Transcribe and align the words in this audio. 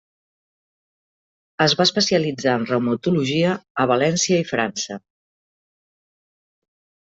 Es 1.65 1.75
va 1.81 1.87
especialitzar 1.89 2.55
en 2.61 2.65
reumatologia 2.71 3.53
a 3.85 3.89
València 3.95 4.43
i 4.47 4.51
França. 4.57 5.01